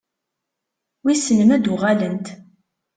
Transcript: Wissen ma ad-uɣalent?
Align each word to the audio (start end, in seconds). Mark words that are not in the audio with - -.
Wissen 1.03 1.39
ma 1.47 1.53
ad-uɣalent? 1.57 2.27